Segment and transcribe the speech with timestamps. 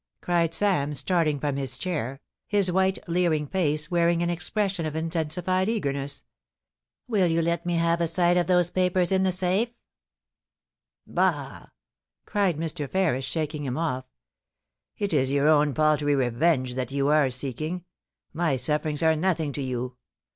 [0.19, 5.69] cried Sam, starting from his chair, his white, leering face wearing an expression of intensified
[5.69, 6.23] eagerness.
[6.65, 9.69] * Will you let me have a sight of those papers in the safe?
[11.05, 11.67] Bah!'
[12.25, 12.89] cried Mr.
[12.89, 14.05] Ferris, shaking him ofiC
[14.55, 15.69] * It is your l^^W^^' 304 POLICY AND PASSION.
[15.69, 17.85] own paltry revenge that you are seeking.
[18.33, 19.97] My sufferings are nothing to you.